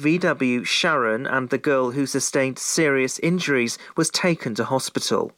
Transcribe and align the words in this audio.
VW 0.00 0.62
Sharan 0.62 1.30
and 1.30 1.50
the 1.50 1.58
girl 1.58 1.90
who 1.90 2.06
sustained 2.06 2.58
serious 2.58 3.18
injuries 3.18 3.76
was 3.96 4.08
taken 4.08 4.54
to 4.54 4.64
hospital. 4.64 5.32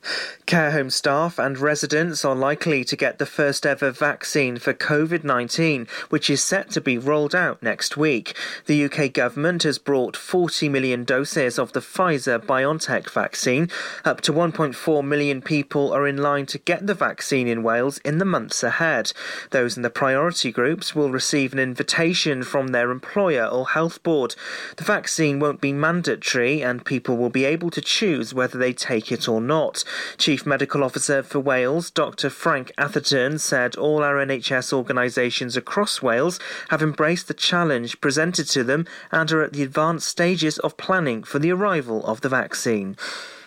Care 0.46 0.70
home 0.70 0.90
staff 0.90 1.38
and 1.38 1.58
residents 1.58 2.24
are 2.24 2.36
likely 2.36 2.84
to 2.84 2.94
get 2.94 3.18
the 3.18 3.26
first 3.26 3.66
ever 3.66 3.90
vaccine 3.90 4.58
for 4.58 4.72
COVID 4.72 5.24
19, 5.24 5.88
which 6.10 6.30
is 6.30 6.42
set 6.42 6.70
to 6.70 6.80
be 6.80 6.96
rolled 6.96 7.34
out 7.34 7.60
next 7.62 7.96
week. 7.96 8.36
The 8.66 8.84
UK 8.84 9.12
government 9.12 9.64
has 9.64 9.78
brought 9.78 10.16
40 10.16 10.68
million 10.68 11.02
doses 11.02 11.58
of 11.58 11.72
the 11.72 11.80
Pfizer 11.80 12.38
BioNTech 12.38 13.10
vaccine. 13.10 13.68
Up 14.04 14.20
to 14.20 14.32
1.4 14.32 15.04
million 15.04 15.42
people 15.42 15.92
are 15.92 16.06
in 16.06 16.18
line 16.18 16.46
to 16.46 16.58
get 16.58 16.86
the 16.86 16.94
vaccine 16.94 17.48
in 17.48 17.64
Wales 17.64 17.98
in 18.04 18.18
the 18.18 18.24
months 18.24 18.62
ahead. 18.62 19.12
Those 19.50 19.76
in 19.76 19.82
the 19.82 19.90
priority 19.90 20.52
groups 20.52 20.94
will 20.94 21.10
receive 21.10 21.52
an 21.52 21.58
invitation 21.58 22.44
from 22.44 22.68
their 22.68 22.90
employer 22.92 23.46
or 23.46 23.70
health 23.70 24.02
board. 24.02 24.36
The 24.76 24.84
vaccine 24.84 25.38
won't 25.38 25.60
be 25.60 25.72
mandatory 25.72 26.62
and 26.62 26.84
people 26.84 27.16
will 27.16 27.30
be 27.30 27.44
able 27.44 27.70
to 27.70 27.80
choose 27.80 28.34
whether 28.34 28.58
they 28.58 28.72
take 28.72 29.10
it 29.12 29.28
or 29.28 29.40
not. 29.40 29.84
Chief 30.18 30.46
Medical 30.46 30.84
Officer 30.84 31.22
for 31.22 31.40
Wales, 31.40 31.90
Dr. 31.90 32.30
Frank 32.30 32.72
Atherton, 32.78 33.38
said 33.38 33.76
all 33.76 34.02
our 34.02 34.16
NHS 34.16 34.72
organisations 34.72 35.56
across 35.56 36.02
Wales 36.02 36.38
have 36.70 36.82
embraced 36.82 37.28
the 37.28 37.34
challenge 37.34 38.00
presented 38.00 38.48
to 38.48 38.64
them 38.64 38.86
and 39.10 39.30
are 39.32 39.42
at 39.42 39.52
the 39.52 39.62
advanced 39.62 40.08
stages 40.08 40.58
of 40.58 40.76
planning 40.76 41.22
for 41.22 41.38
the 41.38 41.52
arrival 41.52 42.04
of 42.06 42.20
the 42.20 42.28
vaccine. 42.28 42.96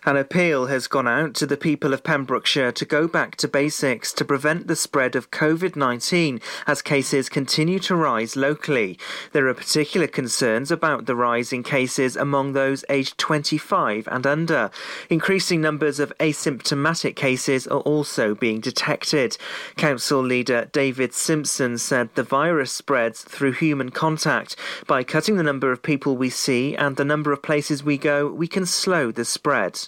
An 0.07 0.17
appeal 0.17 0.67
has 0.67 0.85
gone 0.85 1.07
out 1.07 1.33
to 1.33 1.47
the 1.47 1.57
people 1.57 1.91
of 1.91 2.03
Pembrokeshire 2.03 2.71
to 2.73 2.85
go 2.85 3.07
back 3.07 3.37
to 3.37 3.47
basics 3.47 4.13
to 4.13 4.23
prevent 4.23 4.67
the 4.67 4.75
spread 4.75 5.15
of 5.15 5.31
COVID 5.31 5.75
19 5.75 6.39
as 6.67 6.83
cases 6.83 7.27
continue 7.27 7.79
to 7.79 7.95
rise 7.95 8.35
locally. 8.35 8.99
There 9.31 9.47
are 9.47 9.53
particular 9.55 10.05
concerns 10.05 10.69
about 10.69 11.07
the 11.07 11.15
rise 11.15 11.51
in 11.51 11.63
cases 11.63 12.15
among 12.15 12.53
those 12.53 12.85
aged 12.87 13.17
25 13.17 14.07
and 14.11 14.27
under. 14.27 14.69
Increasing 15.09 15.59
numbers 15.59 15.99
of 15.99 16.15
asymptomatic 16.19 17.15
cases 17.15 17.65
are 17.65 17.79
also 17.79 18.35
being 18.35 18.59
detected. 18.59 19.39
Council 19.75 20.21
leader 20.21 20.69
David 20.71 21.15
Simpson 21.15 21.79
said 21.79 22.13
the 22.13 22.21
virus 22.21 22.71
spreads 22.71 23.23
through 23.23 23.53
human 23.53 23.89
contact. 23.89 24.55
By 24.85 25.03
cutting 25.03 25.37
the 25.37 25.41
number 25.41 25.71
of 25.71 25.81
people 25.81 26.15
we 26.15 26.29
see 26.29 26.75
and 26.75 26.95
the 26.95 27.03
number 27.03 27.31
of 27.31 27.41
places 27.41 27.83
we 27.83 27.97
go, 27.97 28.27
we 28.27 28.47
can 28.47 28.67
slow 28.67 29.11
the 29.11 29.25
spread. 29.25 29.87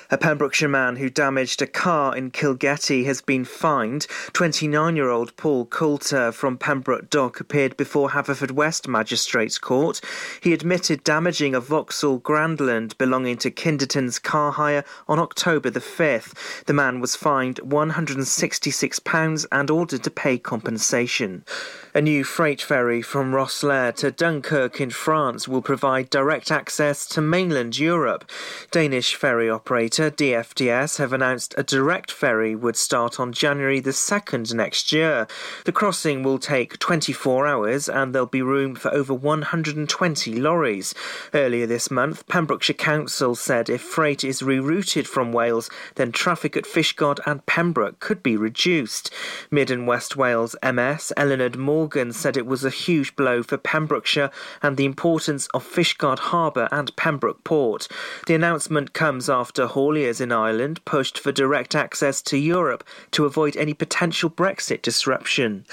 A 0.13 0.17
Pembrokeshire 0.17 0.67
man 0.67 0.97
who 0.97 1.09
damaged 1.09 1.61
a 1.61 1.65
car 1.65 2.17
in 2.17 2.31
Kilgetty 2.31 3.05
has 3.05 3.21
been 3.21 3.45
fined. 3.45 4.07
29 4.33 4.97
year 4.97 5.09
old 5.09 5.33
Paul 5.37 5.65
Coulter 5.65 6.33
from 6.33 6.57
Pembroke 6.57 7.09
Dock 7.09 7.39
appeared 7.39 7.77
before 7.77 8.09
Haverfordwest 8.09 8.89
Magistrates 8.89 9.57
Court. 9.57 10.01
He 10.41 10.51
admitted 10.51 11.05
damaging 11.05 11.55
a 11.55 11.61
Vauxhall 11.61 12.19
Grandland 12.19 12.97
belonging 12.97 13.37
to 13.37 13.49
Kinderton's 13.49 14.19
car 14.19 14.51
hire 14.51 14.83
on 15.07 15.17
October 15.17 15.69
the 15.69 15.79
5th. 15.79 16.65
The 16.65 16.73
man 16.73 16.99
was 16.99 17.15
fined 17.15 17.61
£166 17.61 19.45
and 19.49 19.69
ordered 19.69 20.03
to 20.03 20.11
pay 20.11 20.37
compensation. 20.37 21.45
A 21.93 22.01
new 22.01 22.25
freight 22.25 22.61
ferry 22.61 23.01
from 23.01 23.31
Rosslare 23.31 23.95
to 23.95 24.11
Dunkirk 24.11 24.81
in 24.81 24.89
France 24.89 25.47
will 25.47 25.61
provide 25.61 26.09
direct 26.09 26.51
access 26.51 27.05
to 27.07 27.21
mainland 27.21 27.79
Europe. 27.79 28.29
Danish 28.71 29.15
ferry 29.15 29.49
operator 29.49 30.00
DFDS 30.09 30.97
have 30.97 31.11
announced 31.11 31.53
a 31.57 31.63
direct 31.63 32.09
ferry 32.09 32.55
would 32.55 32.77
start 32.77 33.19
on 33.19 33.33
January 33.33 33.81
the 33.81 33.91
2nd 33.91 34.53
next 34.53 34.91
year. 34.93 35.27
The 35.65 35.73
crossing 35.73 36.23
will 36.23 36.39
take 36.39 36.79
24 36.79 37.45
hours 37.45 37.89
and 37.89 38.15
there'll 38.15 38.25
be 38.25 38.41
room 38.41 38.73
for 38.73 38.91
over 38.93 39.13
120 39.13 40.39
lorries. 40.39 40.95
Earlier 41.33 41.67
this 41.67 41.91
month, 41.91 42.25
Pembrokeshire 42.27 42.73
Council 42.73 43.35
said 43.35 43.69
if 43.69 43.81
freight 43.81 44.23
is 44.23 44.41
rerouted 44.41 45.07
from 45.07 45.33
Wales, 45.33 45.69
then 45.95 46.11
traffic 46.11 46.55
at 46.55 46.63
Fishguard 46.63 47.19
and 47.25 47.45
Pembroke 47.45 47.99
could 47.99 48.23
be 48.23 48.37
reduced. 48.37 49.13
Mid 49.51 49.69
and 49.69 49.85
West 49.85 50.15
Wales 50.15 50.55
MS 50.63 51.11
Eluned 51.17 51.57
Morgan 51.57 52.13
said 52.13 52.37
it 52.37 52.45
was 52.45 52.63
a 52.63 52.69
huge 52.69 53.15
blow 53.17 53.43
for 53.43 53.57
Pembrokeshire 53.57 54.31
and 54.61 54.77
the 54.77 54.85
importance 54.85 55.47
of 55.53 55.67
Fishguard 55.67 56.19
Harbour 56.19 56.69
and 56.71 56.95
Pembroke 56.95 57.43
Port. 57.43 57.89
The 58.27 58.35
announcement 58.35 58.93
comes 58.93 59.29
after 59.29 59.67
hauliers 59.91 60.21
in 60.21 60.31
Ireland 60.31 60.83
pushed 60.85 61.19
for 61.19 61.31
direct 61.31 61.75
access 61.75 62.21
to 62.23 62.37
Europe 62.37 62.83
to 63.11 63.25
avoid 63.25 63.57
any 63.57 63.73
potential 63.73 64.29
Brexit 64.29 64.81
disruption. 64.81 65.65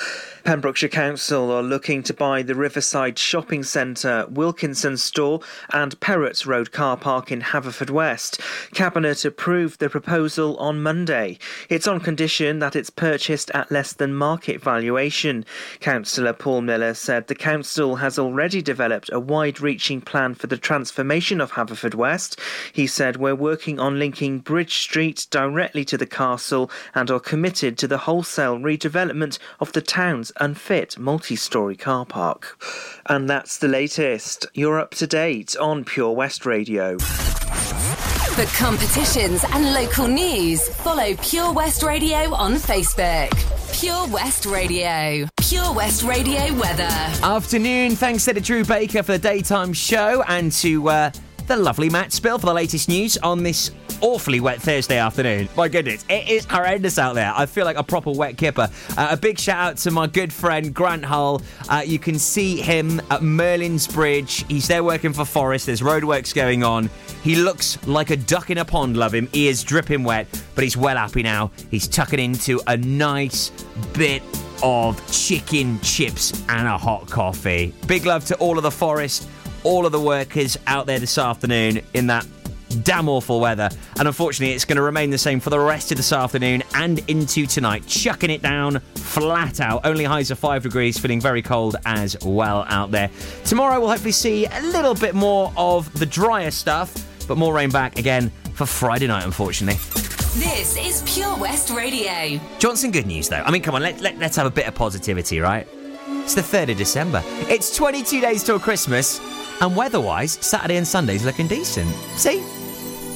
Pembrokeshire 0.44 0.88
Council 0.88 1.52
are 1.52 1.62
looking 1.62 2.02
to 2.02 2.14
buy 2.14 2.42
the 2.42 2.54
Riverside 2.54 3.18
Shopping 3.18 3.62
Centre, 3.62 4.26
Wilkinson 4.28 4.96
Store, 4.96 5.40
and 5.72 5.98
Perrotts 6.00 6.46
Road 6.46 6.72
car 6.72 6.96
park 6.96 7.30
in 7.30 7.42
Haverfordwest. 7.42 8.40
Cabinet 8.74 9.24
approved 9.24 9.78
the 9.78 9.88
proposal 9.88 10.56
on 10.56 10.82
Monday. 10.82 11.38
It's 11.68 11.86
on 11.86 12.00
condition 12.00 12.58
that 12.58 12.74
it's 12.74 12.90
purchased 12.90 13.50
at 13.52 13.70
less 13.70 13.92
than 13.92 14.14
market 14.14 14.60
valuation. 14.60 15.44
Councillor 15.80 16.32
Paul 16.32 16.62
Miller 16.62 16.94
said 16.94 17.26
the 17.26 17.34
council 17.34 17.96
has 17.96 18.18
already 18.18 18.62
developed 18.62 19.10
a 19.12 19.20
wide 19.20 19.60
reaching 19.60 20.00
plan 20.00 20.34
for 20.34 20.48
the 20.48 20.56
transformation 20.56 21.40
of 21.40 21.52
Haverfordwest. 21.52 22.38
He 22.72 22.86
said, 22.86 23.16
We're 23.16 23.34
working 23.34 23.78
on 23.78 23.97
linking 23.98 24.38
Bridge 24.38 24.78
Street 24.78 25.26
directly 25.31 25.84
to 25.86 25.98
the 25.98 26.06
castle 26.06 26.70
and 26.94 27.10
are 27.10 27.20
committed 27.20 27.78
to 27.78 27.88
the 27.88 27.98
wholesale 27.98 28.59
redevelopment 28.59 29.38
of 29.60 29.72
the 29.72 29.82
town's 29.82 30.32
unfit 30.41 30.98
multi 30.98 31.36
story 31.36 31.76
car 31.76 32.06
park. 32.06 32.62
And 33.06 33.28
that's 33.28 33.59
the 33.59 33.69
latest. 33.69 34.47
You're 34.54 34.78
up 34.78 34.92
to 34.97 35.06
date 35.06 35.56
on 35.56 35.84
Pure 35.84 36.12
West 36.12 36.47
Radio. 36.47 36.98
For 36.98 38.47
competitions 38.56 39.44
and 39.53 39.75
local 39.75 40.06
news, 40.06 40.69
follow 40.69 41.15
Pure 41.16 41.54
West 41.54 41.82
Radio 41.82 42.32
on 42.34 42.54
Facebook. 42.54 43.32
Pure 43.80 44.09
West 44.09 44.47
Radio. 44.47 45.28
Pure 45.36 45.72
West 45.72 46.03
Radio 46.03 46.53
weather. 46.54 46.88
Afternoon. 47.22 47.97
Thanks 47.97 48.26
to 48.26 48.41
Drew 48.41 48.65
Baker 48.65 49.03
for 49.03 49.12
the 49.12 49.19
daytime 49.19 49.72
show 49.72 50.22
and 50.28 50.53
to 50.53 50.88
uh, 50.88 51.10
the 51.48 51.56
lovely 51.56 51.88
Matt 51.88 52.12
Spill 52.12 52.38
for 52.38 52.44
the 52.44 52.53
latest 52.53 52.91
news 52.91 53.16
on 53.19 53.42
this 53.42 53.70
awfully 54.03 54.38
wet 54.38 54.60
Thursday 54.60 54.98
afternoon. 54.98 55.48
My 55.56 55.66
goodness, 55.66 56.04
it 56.10 56.28
is 56.28 56.44
horrendous 56.44 56.98
out 56.98 57.14
there. 57.14 57.32
I 57.34 57.47
feel 57.47 57.64
like 57.64 57.78
a 57.78 57.82
proper 57.82 58.10
wet 58.10 58.36
kipper. 58.36 58.69
Uh, 58.98 59.09
a 59.10 59.16
big 59.16 59.38
shout 59.38 59.59
out 59.59 59.76
to 59.78 59.91
my 59.91 60.06
good 60.06 60.31
friend 60.31 60.75
Grant 60.75 61.06
Hull. 61.06 61.41
Uh, 61.70 61.82
you 61.84 61.98
can 61.98 62.19
see 62.19 62.60
him 62.60 63.00
at 63.10 63.22
Merlin's 63.22 63.88
Bridge. 63.88 64.44
He's 64.48 64.69
there 64.69 64.84
working 64.84 65.14
for 65.14 65.25
Forest. 65.25 65.66
There's 65.66 65.81
roadworks 65.81 66.34
going 66.34 66.62
on. 66.62 66.91
He 67.22 67.34
looks 67.34 67.84
like 67.86 68.10
a 68.10 68.16
duck 68.16 68.50
in 68.50 68.59
a 68.59 68.65
pond, 68.65 68.98
love 68.98 69.15
him. 69.15 69.28
He 69.32 69.48
is 69.48 69.65
dripping 69.65 70.04
wet, 70.04 70.26
but 70.54 70.65
he's 70.65 70.76
well 70.76 70.98
happy 70.98 71.22
now. 71.22 71.50
He's 71.70 71.88
tucking 71.88 72.20
into 72.20 72.60
a 72.66 72.76
nice 72.76 73.50
bit 73.94 74.22
of 74.62 75.00
chicken 75.10 75.80
chips 75.80 76.44
and 76.48 76.66
a 76.66 76.76
hot 76.76 77.09
coffee. 77.09 77.72
Big 77.86 78.04
love 78.04 78.25
to 78.26 78.36
all 78.36 78.59
of 78.59 78.65
the 78.65 78.70
Forest, 78.70 79.28
all 79.64 79.86
of 79.86 79.92
the 79.92 80.00
workers 80.00 80.56
out 80.66 80.86
there 80.86 80.98
this 80.98 81.19
afternoon 81.19 81.80
in 81.94 82.06
that 82.08 82.26
damn 82.84 83.08
awful 83.08 83.41
weather. 83.41 83.70
And 83.98 84.06
unfortunately, 84.06 84.54
it's 84.54 84.64
going 84.64 84.76
to 84.76 84.82
remain 84.82 85.10
the 85.10 85.19
same 85.19 85.41
for 85.41 85.50
the 85.50 85.58
rest 85.58 85.91
of 85.91 85.96
this 85.96 86.12
afternoon 86.12 86.62
and 86.74 86.98
into 87.08 87.46
tonight. 87.46 87.86
Chucking 87.86 88.30
it 88.30 88.42
down 88.42 88.80
flat 88.94 89.60
out. 89.60 89.84
Only 89.84 90.04
highs 90.04 90.30
of 90.30 90.38
5 90.38 90.62
degrees, 90.62 90.98
feeling 90.98 91.20
very 91.20 91.42
cold 91.42 91.76
as 91.86 92.16
well 92.24 92.64
out 92.68 92.91
there. 92.91 93.10
Tomorrow, 93.44 93.80
we'll 93.80 93.91
hopefully 93.91 94.12
see 94.12 94.47
a 94.47 94.62
little 94.62 94.94
bit 94.94 95.14
more 95.14 95.52
of 95.56 95.92
the 95.98 96.06
drier 96.06 96.50
stuff, 96.50 96.94
but 97.26 97.38
more 97.38 97.54
rain 97.54 97.70
back 97.70 97.98
again 97.98 98.30
for 98.54 98.66
Friday 98.66 99.06
night, 99.06 99.24
unfortunately. 99.24 99.78
This 100.38 100.76
is 100.76 101.02
Pure 101.12 101.38
West 101.38 101.70
Radio. 101.70 102.41
Johnson, 102.58 102.91
good 102.91 103.06
news 103.06 103.28
though. 103.28 103.42
I 103.44 103.50
mean, 103.50 103.62
come 103.62 103.74
on, 103.74 103.82
let, 103.82 104.00
let, 104.00 104.18
let's 104.18 104.36
have 104.36 104.47
a 104.47 104.50
bit 104.50 104.68
of 104.68 104.74
positivity, 104.74 105.41
right? 105.41 105.66
It's 106.06 106.34
the 106.34 106.42
3rd 106.42 106.72
of 106.72 106.76
December. 106.76 107.22
It's 107.48 107.74
22 107.74 108.20
days 108.20 108.44
till 108.44 108.60
Christmas, 108.60 109.18
and 109.60 109.74
weather 109.76 110.00
wise, 110.00 110.32
Saturday 110.41 110.76
and 110.76 110.86
Sunday's 110.86 111.24
looking 111.24 111.47
decent. 111.47 111.88
See? 112.16 112.38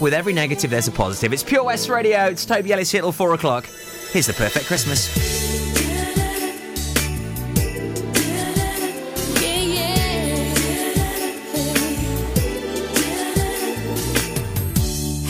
With 0.01 0.15
every 0.15 0.33
negative, 0.33 0.71
there's 0.71 0.89
a 0.89 0.93
positive. 0.93 1.33
It's 1.33 1.43
Pure 1.43 1.65
West 1.65 1.89
Radio. 1.89 2.27
It's 2.27 2.45
Toby 2.45 2.73
Ellis 2.73 2.91
here 2.91 3.03
till 3.03 3.13
4 3.13 3.35
o'clock. 3.35 3.67
Here's 4.11 4.27
the 4.27 4.33
perfect 4.33 4.67
Christmas. 4.67 5.07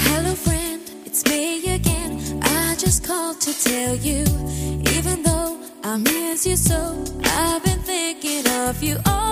Hello, 0.05 0.35
friend, 0.35 0.83
it's 1.05 1.25
me 1.27 1.75
again. 1.75 2.41
I 2.43 2.75
just 2.79 3.05
called 3.05 3.41
to 3.43 3.53
tell 3.63 3.95
you, 3.97 4.23
even 4.97 5.23
though 5.23 5.61
I 5.85 5.99
miss 5.99 6.47
you 6.47 6.57
so, 6.57 7.05
I've 7.25 7.63
been 7.63 7.81
thinking 7.81 8.49
of 8.49 8.83
you. 8.83 8.97
All 9.05 9.32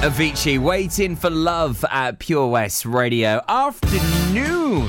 Avicii 0.00 0.58
waiting 0.58 1.14
for 1.14 1.28
love 1.28 1.84
at 1.90 2.18
Pure 2.18 2.46
West 2.46 2.86
Radio 2.86 3.42
afternoon. 3.46 4.88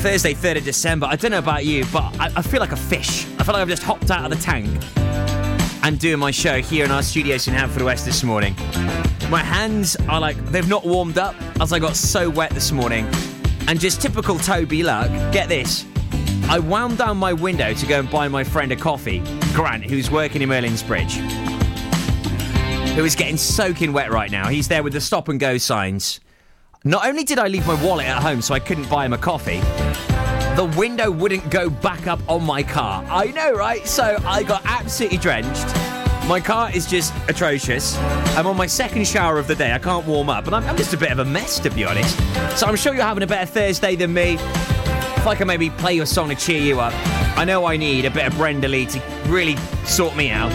Thursday, 0.00 0.32
3rd 0.32 0.56
of 0.56 0.64
December. 0.64 1.04
I 1.04 1.16
don't 1.16 1.30
know 1.30 1.40
about 1.40 1.66
you, 1.66 1.84
but 1.92 2.04
I, 2.18 2.32
I 2.36 2.40
feel 2.40 2.60
like 2.60 2.72
a 2.72 2.76
fish. 2.76 3.26
I 3.38 3.44
feel 3.44 3.52
like 3.52 3.60
I've 3.60 3.68
just 3.68 3.82
hopped 3.82 4.10
out 4.10 4.24
of 4.24 4.30
the 4.30 4.42
tank 4.42 4.66
and 5.84 5.98
doing 5.98 6.18
my 6.18 6.30
show 6.30 6.62
here 6.62 6.86
in 6.86 6.90
our 6.90 7.02
studios 7.02 7.48
in 7.48 7.54
Haverfordwest 7.54 8.06
this 8.06 8.22
morning. 8.24 8.54
My 9.28 9.42
hands 9.42 9.94
are 10.08 10.20
like, 10.20 10.38
they've 10.46 10.66
not 10.66 10.86
warmed 10.86 11.18
up 11.18 11.34
as 11.60 11.74
I 11.74 11.78
got 11.78 11.96
so 11.96 12.30
wet 12.30 12.52
this 12.52 12.72
morning. 12.72 13.06
And 13.68 13.78
just 13.78 14.00
typical 14.00 14.38
Toby 14.38 14.82
luck, 14.82 15.10
get 15.34 15.50
this. 15.50 15.84
I 16.48 16.60
wound 16.60 16.96
down 16.96 17.18
my 17.18 17.34
window 17.34 17.74
to 17.74 17.86
go 17.86 17.98
and 18.00 18.10
buy 18.10 18.26
my 18.26 18.42
friend 18.42 18.72
a 18.72 18.76
coffee, 18.76 19.22
Grant, 19.52 19.84
who's 19.84 20.10
working 20.10 20.40
in 20.40 20.48
Merlin's 20.48 20.82
Bridge 20.82 21.20
who 22.94 23.04
is 23.04 23.14
getting 23.14 23.36
soaking 23.36 23.92
wet 23.92 24.10
right 24.10 24.30
now. 24.30 24.48
He's 24.48 24.68
there 24.68 24.82
with 24.82 24.92
the 24.92 25.00
stop 25.00 25.28
and 25.28 25.38
go 25.38 25.58
signs. 25.58 26.20
Not 26.84 27.06
only 27.06 27.24
did 27.24 27.38
I 27.38 27.48
leave 27.48 27.66
my 27.66 27.82
wallet 27.84 28.06
at 28.06 28.22
home 28.22 28.42
so 28.42 28.54
I 28.54 28.58
couldn't 28.58 28.88
buy 28.88 29.04
him 29.04 29.12
a 29.12 29.18
coffee, 29.18 29.60
the 30.56 30.72
window 30.76 31.10
wouldn't 31.10 31.50
go 31.50 31.70
back 31.70 32.06
up 32.06 32.20
on 32.28 32.44
my 32.44 32.62
car. 32.62 33.04
I 33.08 33.26
know, 33.26 33.52
right? 33.52 33.86
So 33.86 34.18
I 34.24 34.42
got 34.42 34.62
absolutely 34.64 35.18
drenched. 35.18 35.66
My 36.26 36.40
car 36.40 36.70
is 36.72 36.86
just 36.86 37.14
atrocious. 37.28 37.96
I'm 38.36 38.46
on 38.46 38.56
my 38.56 38.66
second 38.66 39.06
shower 39.06 39.38
of 39.38 39.46
the 39.46 39.54
day. 39.54 39.72
I 39.72 39.78
can't 39.78 40.06
warm 40.06 40.28
up, 40.28 40.46
and 40.46 40.54
I'm, 40.54 40.64
I'm 40.64 40.76
just 40.76 40.92
a 40.92 40.96
bit 40.96 41.10
of 41.10 41.18
a 41.18 41.24
mess, 41.24 41.58
to 41.60 41.70
be 41.70 41.84
honest. 41.84 42.16
So 42.58 42.66
I'm 42.66 42.76
sure 42.76 42.94
you're 42.94 43.04
having 43.04 43.22
a 43.22 43.26
better 43.26 43.46
Thursday 43.46 43.96
than 43.96 44.12
me. 44.12 44.34
If 44.34 45.26
I 45.26 45.34
can 45.34 45.46
maybe 45.46 45.70
play 45.70 45.94
your 45.94 46.06
song 46.06 46.28
to 46.28 46.34
cheer 46.34 46.60
you 46.60 46.80
up, 46.80 46.92
I 47.36 47.44
know 47.44 47.64
I 47.66 47.76
need 47.76 48.04
a 48.04 48.10
bit 48.10 48.26
of 48.26 48.36
Brenda 48.36 48.68
Lee 48.68 48.86
to 48.86 49.00
really 49.26 49.56
sort 49.84 50.16
me 50.16 50.30
out. 50.30 50.52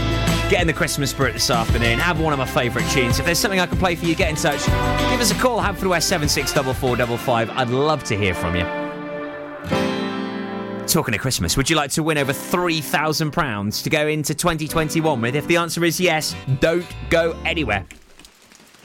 Get 0.49 0.61
in 0.61 0.67
the 0.67 0.73
Christmas 0.73 1.09
spirit 1.09 1.33
this 1.33 1.49
afternoon. 1.49 1.97
Have 1.97 2.19
one 2.19 2.31
of 2.31 2.37
my 2.37 2.45
favourite 2.45 2.87
tunes. 2.91 3.17
If 3.17 3.25
there's 3.25 3.39
something 3.39 3.59
I 3.59 3.65
can 3.65 3.79
play 3.79 3.95
for 3.95 4.05
you, 4.05 4.13
get 4.13 4.29
in 4.29 4.35
touch. 4.35 4.63
Give 5.09 5.19
us 5.19 5.31
a 5.31 5.35
call, 5.35 5.59
Haverfordwest 5.59 6.03
764455. 6.03 7.49
I'd 7.49 7.69
love 7.69 8.03
to 8.03 8.15
hear 8.15 8.35
from 8.35 8.55
you. 8.55 8.63
Talking 10.85 11.15
of 11.15 11.19
Christmas, 11.19 11.57
would 11.57 11.67
you 11.67 11.75
like 11.75 11.89
to 11.91 12.03
win 12.03 12.19
over 12.19 12.31
£3,000 12.31 13.83
to 13.83 13.89
go 13.89 14.07
into 14.07 14.35
2021 14.35 15.19
with? 15.19 15.35
If 15.35 15.47
the 15.47 15.57
answer 15.57 15.83
is 15.83 15.99
yes, 15.99 16.35
don't 16.59 16.85
go 17.09 17.35
anywhere. 17.43 17.83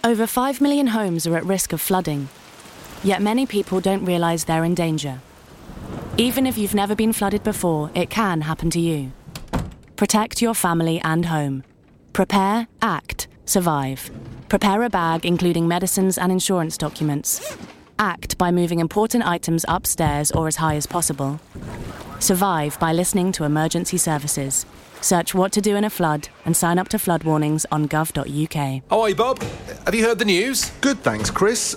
Over 0.02 0.26
5 0.26 0.62
million 0.62 0.86
homes 0.88 1.26
are 1.26 1.36
at 1.36 1.44
risk 1.44 1.74
of 1.74 1.80
flooding. 1.82 2.30
Yet 3.04 3.20
many 3.20 3.44
people 3.44 3.82
don't 3.82 4.06
realise 4.06 4.44
they're 4.44 4.64
in 4.64 4.74
danger. 4.74 5.20
Even 6.16 6.46
if 6.46 6.56
you've 6.56 6.74
never 6.74 6.94
been 6.94 7.12
flooded 7.12 7.44
before, 7.44 7.90
it 7.94 8.08
can 8.08 8.40
happen 8.40 8.70
to 8.70 8.80
you. 8.80 9.12
Protect 10.00 10.40
your 10.40 10.54
family 10.54 10.98
and 11.04 11.26
home. 11.26 11.62
Prepare, 12.14 12.68
act, 12.80 13.28
survive. 13.44 14.10
Prepare 14.48 14.84
a 14.84 14.88
bag 14.88 15.26
including 15.26 15.68
medicines 15.68 16.16
and 16.16 16.32
insurance 16.32 16.78
documents. 16.78 17.54
Act 17.98 18.38
by 18.38 18.50
moving 18.50 18.78
important 18.78 19.26
items 19.26 19.66
upstairs 19.68 20.32
or 20.32 20.48
as 20.48 20.56
high 20.56 20.76
as 20.76 20.86
possible. 20.86 21.38
Survive 22.18 22.80
by 22.80 22.94
listening 22.94 23.30
to 23.30 23.44
emergency 23.44 23.98
services. 23.98 24.64
Search 25.02 25.34
what 25.34 25.52
to 25.52 25.60
do 25.60 25.76
in 25.76 25.84
a 25.84 25.90
flood 25.90 26.30
and 26.46 26.56
sign 26.56 26.78
up 26.78 26.88
to 26.88 26.98
flood 26.98 27.24
warnings 27.24 27.66
on 27.70 27.86
gov.uk. 27.86 28.82
Oh, 28.90 29.04
hi, 29.04 29.12
Bob. 29.12 29.42
Have 29.84 29.94
you 29.94 30.06
heard 30.06 30.18
the 30.18 30.24
news? 30.24 30.70
Good, 30.80 31.00
thanks, 31.00 31.30
Chris. 31.30 31.76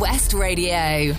West 0.00 0.32
Radio. 0.32 1.14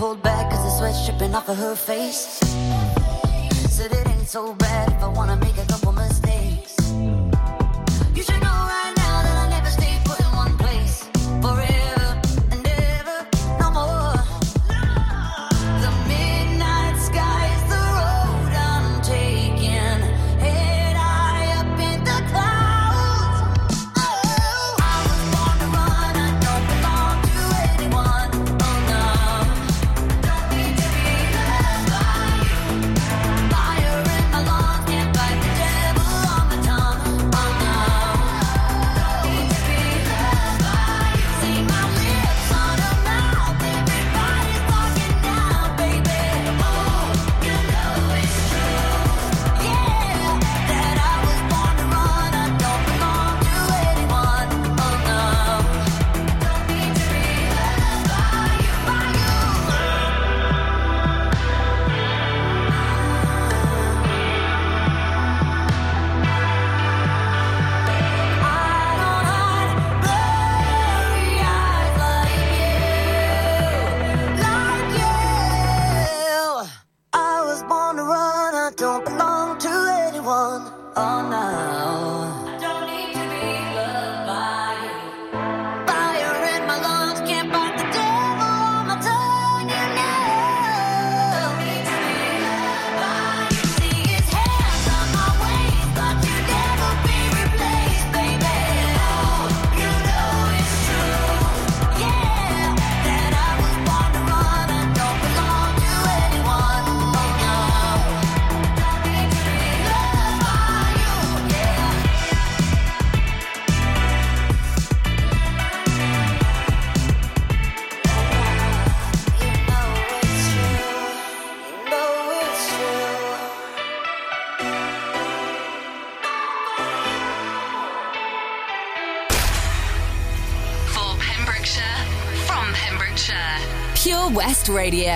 pulled 0.00 0.22
back 0.22 0.50
cause 0.50 0.64
the 0.64 0.70
sweat's 0.70 1.04
dripping 1.04 1.34
off 1.34 1.46
of 1.50 1.58
her 1.58 1.74
face. 1.74 2.40
Said 3.68 3.92
it 3.92 4.08
ain't 4.08 4.26
so 4.26 4.54
bad 4.54 4.90
if 4.92 5.02
I 5.02 5.08
wanna 5.08 5.36
make 5.36 5.58
a 5.58 5.66
couple. 5.66 5.89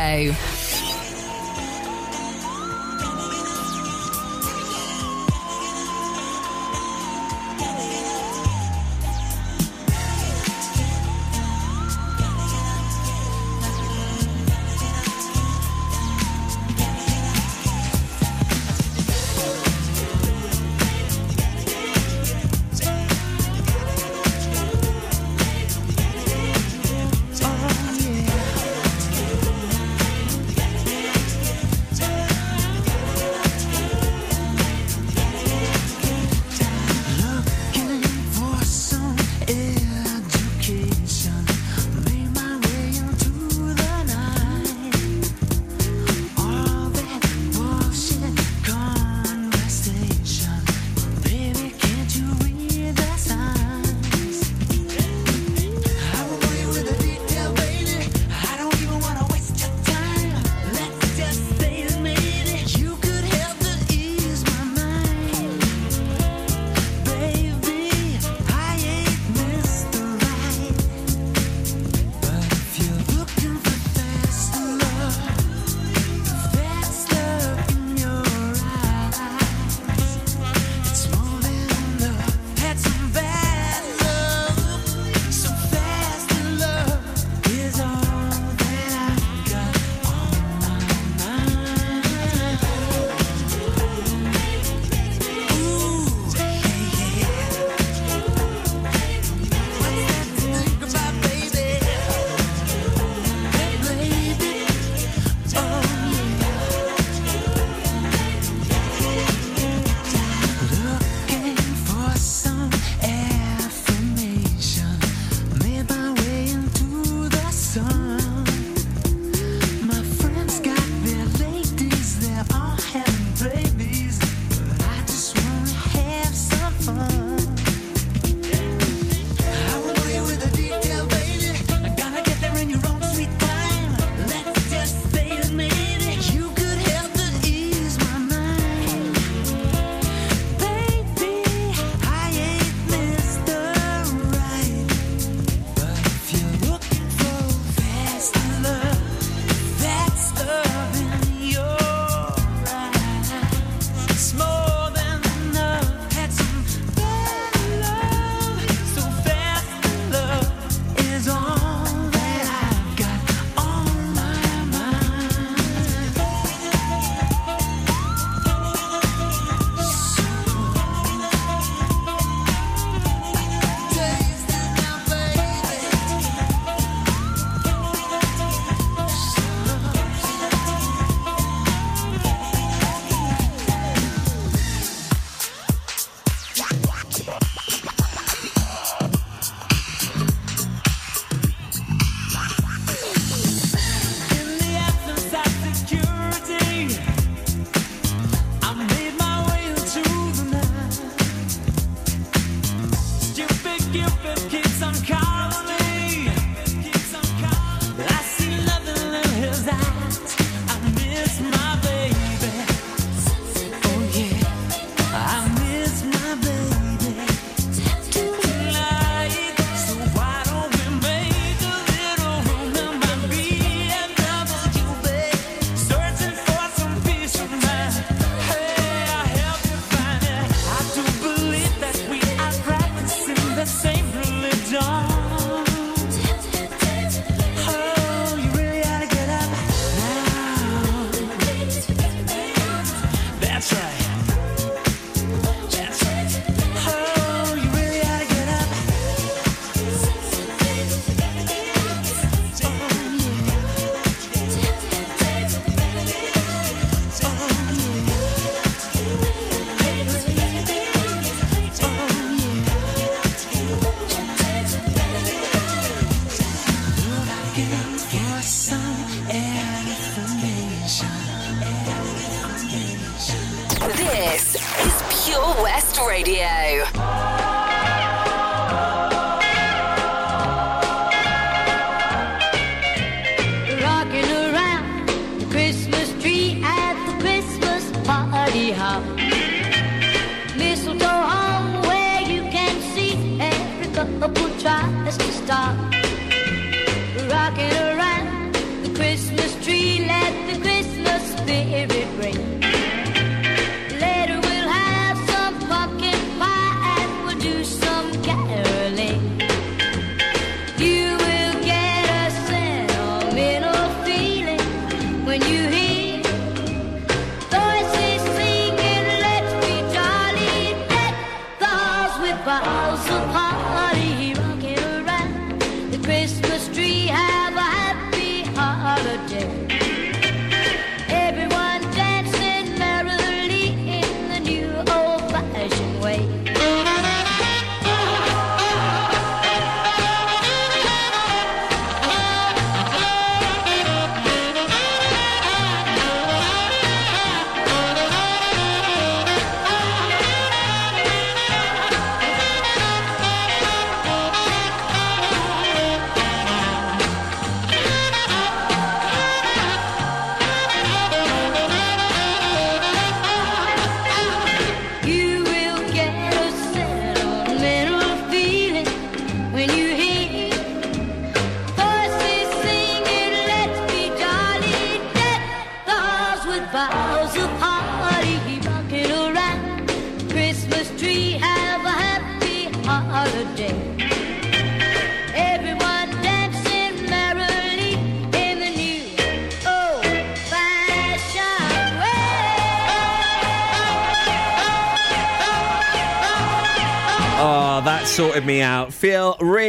show. 0.05 0.54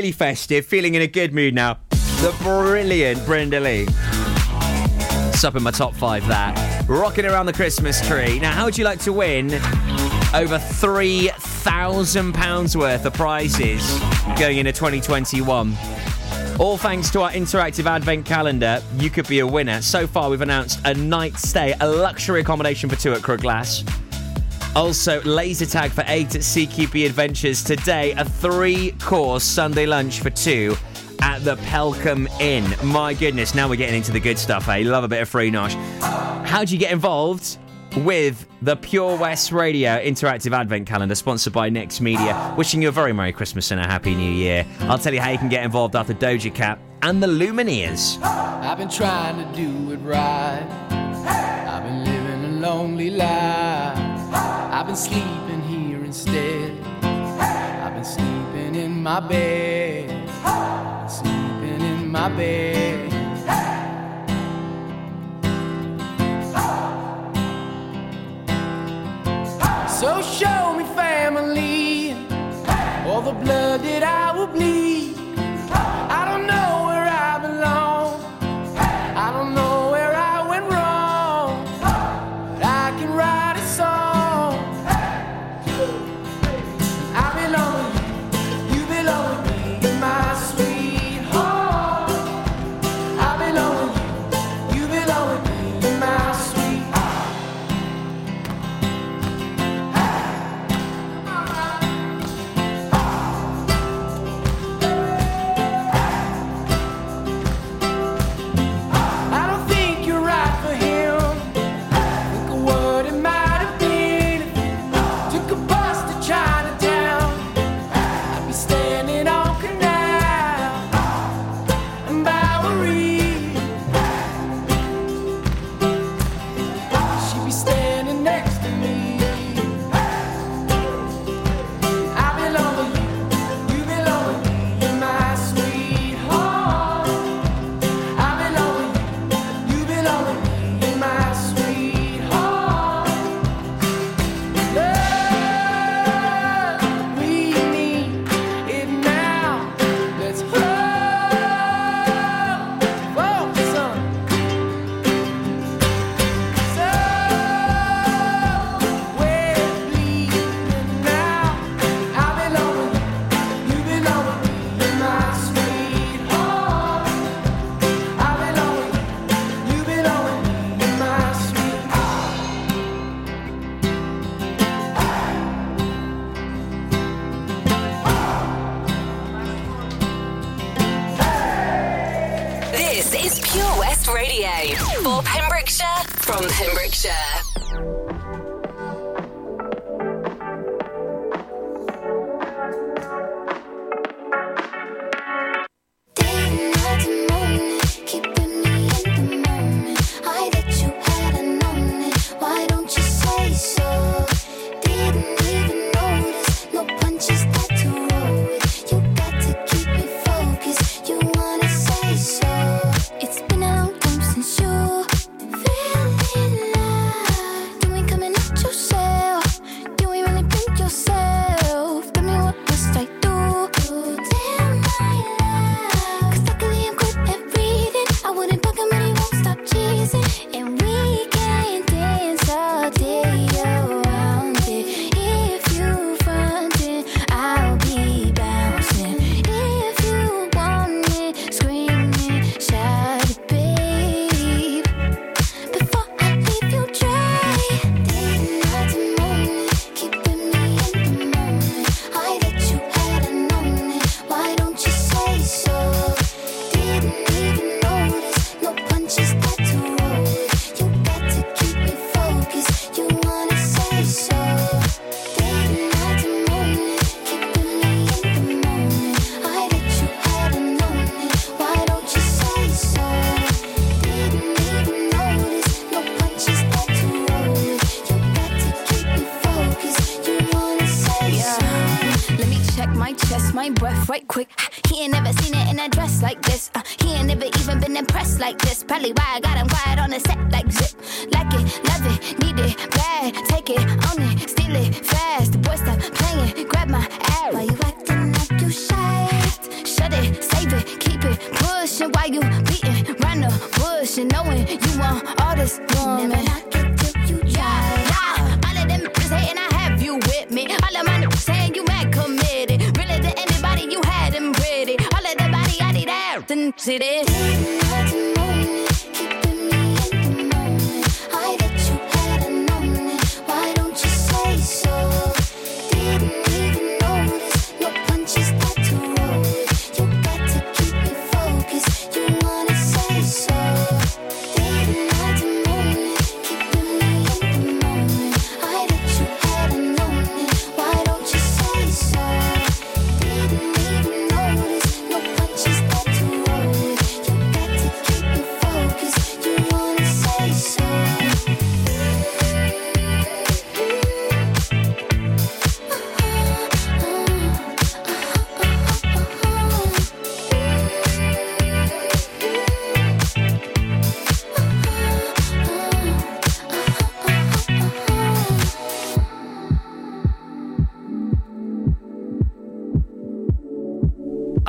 Really 0.05 0.11
festive, 0.11 0.67
feeling 0.67 0.93
in 0.93 1.01
a 1.01 1.07
good 1.07 1.33
mood 1.33 1.55
now. 1.55 1.79
The 1.89 2.31
brilliant 2.43 3.25
Brenda 3.25 3.59
Lee. 3.59 3.87
It's 3.89 5.43
up 5.43 5.55
in 5.55 5.63
my 5.63 5.71
top 5.71 5.95
five, 5.95 6.27
that. 6.27 6.85
Rocking 6.87 7.25
around 7.25 7.47
the 7.47 7.53
Christmas 7.53 8.07
tree. 8.07 8.39
Now, 8.39 8.51
how 8.51 8.65
would 8.65 8.77
you 8.77 8.85
like 8.85 8.99
to 8.99 9.11
win 9.11 9.51
over 10.35 10.59
£3,000 10.59 12.75
worth 12.75 13.03
of 13.03 13.13
prizes 13.15 13.99
going 14.37 14.59
into 14.59 14.71
2021? 14.71 15.75
All 16.59 16.77
thanks 16.77 17.09
to 17.09 17.23
our 17.23 17.31
interactive 17.31 17.87
advent 17.87 18.27
calendar, 18.27 18.83
you 18.97 19.09
could 19.09 19.27
be 19.27 19.39
a 19.39 19.47
winner. 19.47 19.81
So 19.81 20.05
far, 20.05 20.29
we've 20.29 20.41
announced 20.41 20.81
a 20.85 20.93
night 20.93 21.35
stay, 21.37 21.73
a 21.81 21.87
luxury 21.87 22.41
accommodation 22.41 22.91
for 22.91 22.95
two 22.95 23.13
at 23.13 23.23
Crug 23.23 23.41
Glas. 23.41 23.83
Also, 24.75 25.21
laser 25.23 25.65
tag 25.65 25.91
for 25.91 26.03
eight 26.07 26.35
at 26.35 26.41
CQB 26.41 27.05
Adventures. 27.05 27.63
Today, 27.63 28.11
a 28.11 28.25
three 28.25 28.91
course 28.99 29.43
Sunday 29.43 29.85
lunch 29.85 30.19
for 30.19 30.29
two 30.29 30.75
at 31.21 31.45
the 31.45 31.55
Pelcomb 31.57 32.27
Inn. 32.41 32.65
My 32.83 33.13
goodness, 33.13 33.55
now 33.55 33.69
we're 33.69 33.77
getting 33.77 33.95
into 33.95 34.11
the 34.11 34.19
good 34.19 34.37
stuff, 34.37 34.67
eh? 34.67 34.83
Love 34.83 35.05
a 35.05 35.07
bit 35.07 35.21
of 35.21 35.29
free 35.29 35.49
nosh. 35.49 35.75
How 36.45 36.65
do 36.65 36.73
you 36.73 36.79
get 36.79 36.91
involved? 36.91 37.57
With 37.97 38.45
the 38.61 38.75
Pure 38.75 39.15
West 39.15 39.53
Radio 39.53 39.91
Interactive 40.03 40.51
Advent 40.51 40.85
Calendar, 40.85 41.15
sponsored 41.15 41.53
by 41.53 41.69
Next 41.69 42.01
Media. 42.01 42.53
Wishing 42.57 42.81
you 42.81 42.89
a 42.89 42.91
very 42.91 43.13
Merry 43.13 43.31
Christmas 43.31 43.71
and 43.71 43.79
a 43.79 43.85
Happy 43.85 44.13
New 44.13 44.29
Year. 44.29 44.65
I'll 44.81 44.97
tell 44.97 45.13
you 45.13 45.21
how 45.21 45.29
you 45.29 45.37
can 45.37 45.47
get 45.47 45.63
involved 45.63 45.95
after 45.95 46.13
Doja 46.13 46.53
Cat 46.53 46.77
and 47.01 47.23
the 47.23 47.27
Lumineers. 47.27 48.21
I've 48.21 48.77
been 48.77 48.89
trying 48.89 49.37
to 49.37 49.57
do 49.57 49.93
it 49.93 49.97
right. 49.99 50.67
I've 51.69 51.83
been 51.83 52.03
living 52.03 52.43
a 52.43 52.59
lonely 52.59 53.11
life. 53.11 54.04
I've 54.77 54.87
been 54.87 54.95
sleeping 54.97 55.61
here 55.61 56.03
instead. 56.03 56.77
I've 57.01 57.93
been 57.93 58.03
sleeping 58.03 58.75
in 58.75 59.01
my 59.01 59.21
bed. 59.21 60.29
Sleeping 61.09 61.79
in 61.79 62.11
my 62.11 62.27
bed. 62.27 63.09
So 69.89 70.21
show 70.21 70.75
me 70.77 70.83
family, 70.93 72.11
all 73.07 73.21
the 73.21 73.31
blood 73.31 73.79
that 73.79 74.03
I 74.03 74.37
will 74.37 74.47
bleed. 74.47 74.84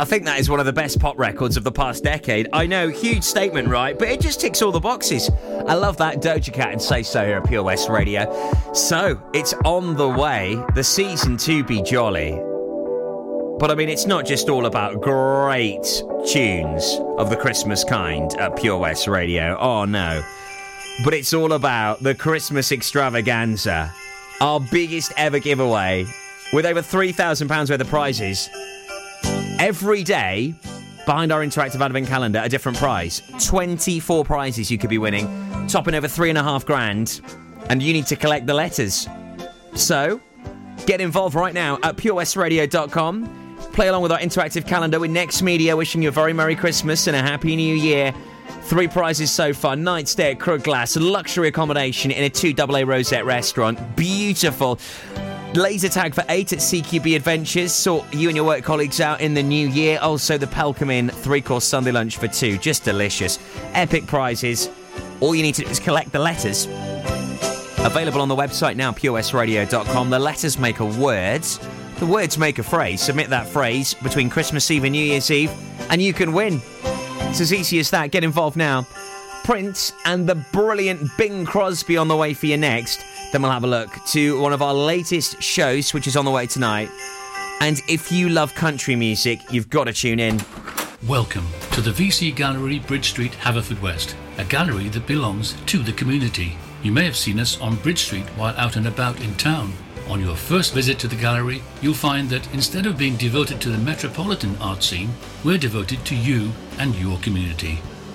Think 0.06 0.24
that 0.24 0.40
is 0.40 0.48
one 0.48 0.58
of 0.60 0.66
the 0.66 0.72
best 0.72 0.98
pop 0.98 1.18
records 1.18 1.58
of 1.58 1.64
the 1.64 1.72
past 1.72 2.02
decade. 2.02 2.48
I 2.52 2.66
know, 2.66 2.88
huge 2.88 3.22
statement, 3.22 3.68
right? 3.68 3.98
But 3.98 4.08
it 4.08 4.20
just 4.20 4.40
ticks 4.40 4.62
all 4.62 4.72
the 4.72 4.80
boxes. 4.80 5.30
I 5.66 5.74
love 5.74 5.98
that 5.98 6.22
Doja 6.22 6.52
Cat 6.52 6.72
and 6.72 6.80
Say 6.80 7.02
So 7.02 7.26
here 7.26 7.36
at 7.36 7.46
Pure 7.46 7.64
West 7.64 7.90
Radio. 7.90 8.32
So, 8.72 9.20
it's 9.34 9.52
on 9.64 9.96
the 9.96 10.08
way, 10.08 10.58
the 10.74 10.82
season 10.82 11.36
to 11.38 11.62
be 11.64 11.82
jolly. 11.82 12.40
But 13.58 13.70
I 13.70 13.74
mean, 13.74 13.88
it's 13.88 14.06
not 14.06 14.26
just 14.26 14.48
all 14.48 14.66
about 14.66 15.00
great 15.00 15.84
tunes 16.26 16.98
of 17.18 17.30
the 17.30 17.36
Christmas 17.36 17.84
kind 17.84 18.32
at 18.34 18.56
Pure 18.56 18.78
West 18.78 19.08
Radio. 19.08 19.56
Oh 19.58 19.84
no. 19.84 20.22
But 21.04 21.14
it's 21.14 21.32
all 21.32 21.54
about 21.54 22.02
the 22.02 22.14
Christmas 22.14 22.70
extravaganza, 22.72 23.94
our 24.40 24.60
biggest 24.60 25.12
ever 25.16 25.38
giveaway, 25.38 26.06
with 26.52 26.66
over 26.66 26.80
£3,000 26.80 27.70
worth 27.70 27.80
of 27.80 27.88
prizes. 27.88 28.48
Every 29.58 30.04
day, 30.04 30.54
behind 31.06 31.32
our 31.32 31.40
interactive 31.40 31.80
advent 31.80 32.08
calendar, 32.08 32.42
a 32.44 32.48
different 32.48 32.76
prize. 32.76 33.22
24 33.42 34.22
prizes 34.22 34.70
you 34.70 34.76
could 34.76 34.90
be 34.90 34.98
winning, 34.98 35.26
topping 35.66 35.94
over 35.94 36.06
three 36.06 36.28
and 36.28 36.36
a 36.36 36.42
half 36.42 36.66
grand, 36.66 37.22
and 37.70 37.82
you 37.82 37.94
need 37.94 38.04
to 38.06 38.16
collect 38.16 38.46
the 38.46 38.52
letters. 38.52 39.08
So, 39.74 40.20
get 40.84 41.00
involved 41.00 41.34
right 41.34 41.54
now 41.54 41.78
at 41.82 41.96
purewestradio.com. 41.96 43.56
Play 43.72 43.88
along 43.88 44.02
with 44.02 44.12
our 44.12 44.18
interactive 44.18 44.66
calendar 44.66 45.00
with 45.00 45.10
Next 45.10 45.40
Media, 45.40 45.74
wishing 45.74 46.02
you 46.02 46.10
a 46.10 46.12
very 46.12 46.34
Merry 46.34 46.54
Christmas 46.54 47.06
and 47.06 47.16
a 47.16 47.22
Happy 47.22 47.56
New 47.56 47.74
Year. 47.74 48.12
Three 48.64 48.88
prizes 48.88 49.30
so 49.30 49.54
far 49.54 49.74
night 49.74 50.06
stay 50.06 50.32
at 50.32 50.38
Crug 50.40 50.64
Glas, 50.64 50.96
luxury 50.96 51.48
accommodation 51.48 52.10
in 52.10 52.24
a 52.24 52.28
2 52.28 52.54
AA 52.58 52.82
Rosette 52.84 53.24
restaurant. 53.24 53.96
Beautiful. 53.96 54.78
Laser 55.54 55.88
tag 55.88 56.14
for 56.14 56.24
eight 56.28 56.52
at 56.52 56.58
CQB 56.58 57.16
Adventures. 57.16 57.72
Sort 57.72 58.12
you 58.12 58.28
and 58.28 58.36
your 58.36 58.44
work 58.44 58.62
colleagues 58.62 59.00
out 59.00 59.20
in 59.20 59.32
the 59.32 59.42
new 59.42 59.68
year. 59.68 59.98
Also, 60.02 60.36
the 60.36 60.46
Pelcomb 60.46 60.90
Inn 60.90 61.08
three 61.08 61.40
course 61.40 61.64
Sunday 61.64 61.92
lunch 61.92 62.18
for 62.18 62.28
two. 62.28 62.58
Just 62.58 62.84
delicious. 62.84 63.38
Epic 63.72 64.06
prizes. 64.06 64.68
All 65.20 65.34
you 65.34 65.42
need 65.42 65.54
to 65.54 65.62
do 65.62 65.70
is 65.70 65.80
collect 65.80 66.12
the 66.12 66.18
letters. 66.18 66.66
Available 67.86 68.20
on 68.20 68.28
the 68.28 68.36
website 68.36 68.76
now, 68.76 68.92
purewestradio.com. 68.92 70.10
The 70.10 70.18
letters 70.18 70.58
make 70.58 70.80
a 70.80 70.84
word. 70.84 71.42
The 71.98 72.06
words 72.06 72.36
make 72.36 72.58
a 72.58 72.62
phrase. 72.62 73.00
Submit 73.00 73.30
that 73.30 73.46
phrase 73.46 73.94
between 73.94 74.28
Christmas 74.28 74.70
Eve 74.70 74.84
and 74.84 74.92
New 74.92 75.02
Year's 75.02 75.30
Eve, 75.30 75.50
and 75.88 76.02
you 76.02 76.12
can 76.12 76.34
win. 76.34 76.60
It's 77.30 77.40
as 77.40 77.52
easy 77.54 77.78
as 77.78 77.90
that. 77.90 78.10
Get 78.10 78.24
involved 78.24 78.56
now. 78.56 78.86
Prince 79.44 79.92
and 80.04 80.28
the 80.28 80.34
brilliant 80.52 81.08
Bing 81.16 81.46
Crosby 81.46 81.96
on 81.96 82.08
the 82.08 82.16
way 82.16 82.34
for 82.34 82.46
you 82.46 82.56
next. 82.56 83.00
Then 83.36 83.42
we'll 83.42 83.52
have 83.52 83.64
a 83.64 83.66
look 83.66 83.90
to 84.12 84.40
one 84.40 84.54
of 84.54 84.62
our 84.62 84.72
latest 84.72 85.42
shows, 85.42 85.92
which 85.92 86.06
is 86.06 86.16
on 86.16 86.24
the 86.24 86.30
way 86.30 86.46
tonight. 86.46 86.88
And 87.60 87.82
if 87.86 88.10
you 88.10 88.30
love 88.30 88.54
country 88.54 88.96
music, 88.96 89.40
you've 89.52 89.68
got 89.68 89.84
to 89.84 89.92
tune 89.92 90.18
in. 90.18 90.40
Welcome 91.06 91.46
to 91.72 91.82
the 91.82 91.90
VC 91.90 92.34
Gallery, 92.34 92.78
Bridge 92.78 93.10
Street, 93.10 93.32
Haverfordwest, 93.32 94.14
a 94.38 94.44
gallery 94.44 94.88
that 94.88 95.06
belongs 95.06 95.52
to 95.66 95.82
the 95.82 95.92
community. 95.92 96.56
You 96.82 96.92
may 96.92 97.04
have 97.04 97.14
seen 97.14 97.38
us 97.38 97.60
on 97.60 97.76
Bridge 97.76 97.98
Street 97.98 98.24
while 98.36 98.56
out 98.56 98.76
and 98.76 98.86
about 98.86 99.20
in 99.20 99.34
town. 99.34 99.74
On 100.08 100.18
your 100.18 100.34
first 100.34 100.72
visit 100.72 100.98
to 101.00 101.06
the 101.06 101.14
gallery, 101.14 101.60
you'll 101.82 101.92
find 101.92 102.30
that 102.30 102.50
instead 102.54 102.86
of 102.86 102.96
being 102.96 103.16
devoted 103.16 103.60
to 103.60 103.68
the 103.68 103.76
metropolitan 103.76 104.56
art 104.62 104.82
scene, 104.82 105.10
we're 105.44 105.58
devoted 105.58 106.02
to 106.06 106.16
you 106.16 106.52
and 106.78 106.94
your 106.94 107.18
community. 107.18 107.80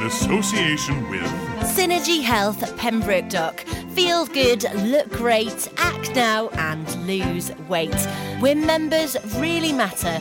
in 0.00 0.06
association 0.06 1.08
with 1.10 1.22
Synergy 1.76 2.22
Health 2.22 2.76
Pembroke 2.76 3.28
Dock. 3.28 3.60
Feel 3.94 4.26
good, 4.26 4.64
look 4.74 5.10
great, 5.10 5.68
act 5.76 6.14
now, 6.14 6.48
and 6.50 7.06
lose 7.06 7.52
weight. 7.68 7.94
When 8.40 8.64
members 8.64 9.16
really 9.36 9.72
matter. 9.72 10.20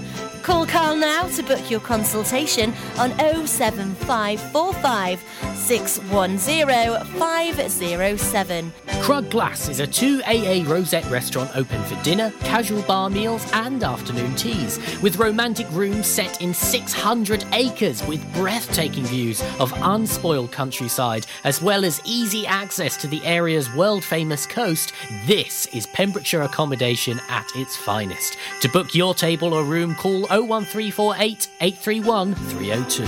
Call 0.49 0.65
Carl 0.65 0.95
now 0.95 1.27
to 1.27 1.43
book 1.43 1.69
your 1.69 1.79
consultation 1.79 2.73
on 2.97 3.11
07545 3.45 5.23
610 5.55 7.05
507. 7.19 8.73
Crug 9.01 9.29
Glas 9.29 9.69
is 9.69 9.79
a 9.79 9.85
2AA 9.85 10.67
Rosette 10.67 11.05
restaurant 11.11 11.55
open 11.55 11.83
for 11.83 12.01
dinner, 12.03 12.31
casual 12.39 12.81
bar 12.83 13.11
meals, 13.11 13.47
and 13.53 13.83
afternoon 13.83 14.35
teas, 14.35 14.79
with 15.03 15.17
romantic 15.17 15.69
rooms 15.71 16.07
set 16.07 16.41
in 16.41 16.53
600 16.53 17.45
acres 17.53 18.05
with 18.07 18.33
breathtaking 18.33 19.03
views 19.03 19.43
of 19.59 19.71
unspoiled 19.83 20.51
countryside, 20.51 21.27
as 21.43 21.61
well 21.61 21.85
as 21.85 22.01
easy 22.05 22.47
access 22.47 22.97
to 22.97 23.07
the 23.07 23.23
area's 23.23 23.71
world 23.75 24.03
famous 24.03 24.47
coast. 24.47 24.93
This 25.27 25.67
is 25.67 25.85
Pembrokeshire 25.87 26.41
accommodation 26.41 27.21
at 27.29 27.47
its 27.55 27.75
finest. 27.77 28.37
To 28.61 28.69
book 28.69 28.95
your 28.95 29.13
table 29.13 29.53
or 29.53 29.63
room, 29.63 29.93
call 29.95 30.25
01348 30.41 31.49
831 31.61 32.35
302. 32.35 33.05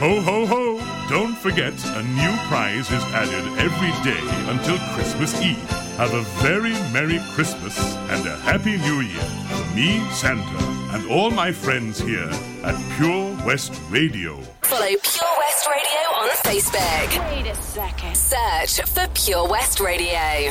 Ho, 0.00 0.20
ho, 0.22 0.46
ho! 0.46 1.08
Don't 1.10 1.36
forget, 1.36 1.74
a 1.84 2.02
new 2.02 2.36
prize 2.48 2.90
is 2.90 3.02
added 3.12 3.44
every 3.58 3.92
day 4.02 4.50
until 4.50 4.78
Christmas 4.94 5.38
Eve. 5.42 5.58
Have 5.98 6.14
a 6.14 6.22
very 6.40 6.72
Merry 6.92 7.20
Christmas 7.34 7.78
and 8.08 8.26
a 8.26 8.36
Happy 8.38 8.78
New 8.78 9.00
Year 9.00 9.20
from 9.50 9.74
me, 9.76 10.00
Santa, 10.12 10.64
and 10.94 11.10
all 11.10 11.30
my 11.30 11.52
friends 11.52 12.00
here 12.00 12.30
at 12.64 12.96
Pure 12.96 13.36
West 13.44 13.78
Radio. 13.90 14.40
Follow 14.62 14.86
Pure 14.86 15.34
West 15.38 15.66
Radio 15.68 16.02
on 16.16 16.30
Facebook. 16.44 17.30
Wait 17.36 17.46
a 17.50 17.54
second. 17.56 18.16
Search 18.16 18.80
for 18.88 19.06
Pure 19.12 19.48
West 19.48 19.80
Radio. 19.80 20.50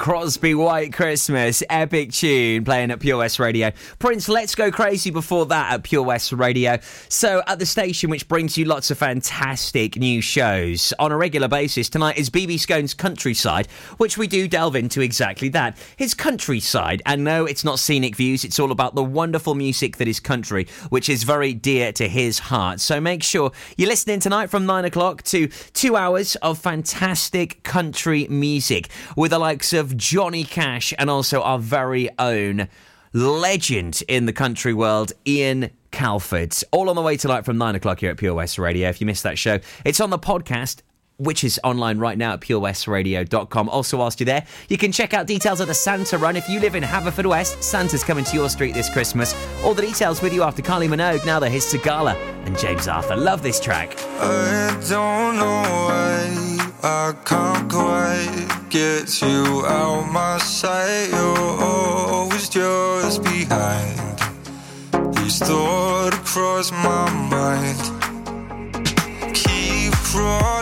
Crosby 0.00 0.54
White 0.54 0.94
Christmas, 0.94 1.62
epic 1.68 2.10
tune 2.10 2.64
playing 2.64 2.90
at 2.90 3.00
Pure 3.00 3.18
West 3.18 3.38
Radio. 3.38 3.70
Prince 3.98 4.30
Let's 4.30 4.54
Go 4.54 4.70
Crazy 4.70 5.10
before 5.10 5.44
that 5.44 5.74
at 5.74 5.82
Pure 5.82 6.04
West 6.04 6.32
Radio. 6.32 6.78
So, 7.10 7.42
at 7.46 7.58
the 7.58 7.66
station 7.66 8.08
which 8.08 8.26
brings 8.26 8.56
you 8.56 8.64
lots 8.64 8.90
of 8.90 8.96
fantastic 8.96 9.96
new 9.96 10.22
shows 10.22 10.94
on 10.98 11.12
a 11.12 11.18
regular 11.18 11.48
basis, 11.48 11.90
tonight 11.90 12.16
is 12.16 12.30
BB 12.30 12.58
Scone's 12.58 12.94
Countryside, 12.94 13.66
which 13.98 14.16
we 14.16 14.26
do 14.26 14.48
delve 14.48 14.74
into 14.74 15.02
exactly 15.02 15.50
that. 15.50 15.76
His 15.98 16.14
countryside. 16.14 17.02
And 17.04 17.22
no, 17.22 17.44
it's 17.44 17.62
not 17.62 17.78
scenic 17.78 18.16
views, 18.16 18.42
it's 18.42 18.58
all 18.58 18.72
about 18.72 18.94
the 18.94 19.04
wonderful 19.04 19.54
music 19.54 19.98
that 19.98 20.08
is 20.08 20.18
country, 20.18 20.66
which 20.88 21.10
is 21.10 21.24
very 21.24 21.52
dear 21.52 21.92
to 21.92 22.08
his 22.08 22.38
heart. 22.38 22.80
So, 22.80 23.02
make 23.02 23.22
sure 23.22 23.52
you're 23.76 23.90
listening 23.90 24.20
tonight 24.20 24.48
from 24.48 24.64
9 24.64 24.86
o'clock 24.86 25.24
to 25.24 25.48
two 25.74 25.94
hours 25.94 26.36
of 26.36 26.58
fantastic 26.58 27.62
country 27.64 28.26
music 28.30 28.88
with 29.14 29.32
the 29.32 29.38
likes 29.38 29.74
of 29.74 29.89
Johnny 29.96 30.44
Cash 30.44 30.92
and 30.98 31.10
also 31.10 31.42
our 31.42 31.58
very 31.58 32.08
own 32.18 32.68
legend 33.12 34.02
in 34.08 34.26
the 34.26 34.32
country 34.32 34.72
world, 34.74 35.12
Ian 35.26 35.70
Calford. 35.90 36.54
All 36.70 36.88
on 36.88 36.96
the 36.96 37.02
way 37.02 37.16
tonight 37.16 37.44
from 37.44 37.58
9 37.58 37.74
o'clock 37.74 38.00
here 38.00 38.10
at 38.10 38.16
Pure 38.16 38.34
West 38.34 38.58
Radio. 38.58 38.88
If 38.88 39.00
you 39.00 39.06
missed 39.06 39.24
that 39.24 39.38
show, 39.38 39.58
it's 39.84 40.00
on 40.00 40.10
the 40.10 40.18
podcast. 40.18 40.82
Which 41.18 41.44
is 41.44 41.60
online 41.62 41.98
right 41.98 42.16
now 42.16 42.32
at 42.32 42.40
purewestradio.com. 42.40 43.68
Also, 43.68 43.98
whilst 43.98 44.20
you're 44.20 44.24
there, 44.24 44.46
you 44.70 44.78
can 44.78 44.90
check 44.90 45.12
out 45.12 45.26
details 45.26 45.60
of 45.60 45.68
the 45.68 45.74
Santa 45.74 46.16
Run. 46.16 46.34
If 46.34 46.48
you 46.48 46.60
live 46.60 46.74
in 46.74 46.82
Haverfordwest, 46.82 47.62
Santa's 47.62 48.02
coming 48.02 48.24
to 48.24 48.34
your 48.34 48.48
street 48.48 48.72
this 48.72 48.88
Christmas. 48.88 49.34
All 49.62 49.74
the 49.74 49.82
details 49.82 50.22
with 50.22 50.32
you 50.32 50.42
after 50.42 50.62
Kylie 50.62 50.88
Minogue. 50.88 51.26
Now 51.26 51.38
they're 51.38 51.50
his 51.50 51.66
Sigala 51.66 52.14
and 52.46 52.58
James 52.58 52.88
Arthur. 52.88 53.16
Love 53.16 53.42
this 53.42 53.60
track. 53.60 53.94
I 54.18 54.70
don't 54.88 55.36
know 55.36 55.44
why 55.44 56.49
I 56.82 57.14
can't 57.26 57.70
quite 57.70 58.48
get 58.70 59.20
you 59.20 59.66
out 59.66 60.10
my 60.10 60.38
sight. 60.38 61.10
You're 61.10 61.62
always 61.62 62.48
just 62.48 63.22
behind. 63.22 63.98
These 65.16 65.40
thoughts 65.40 66.16
cross 66.24 66.72
my 66.72 67.10
mind. 67.28 67.76
Keep 69.34 69.92
crawling 69.92 70.59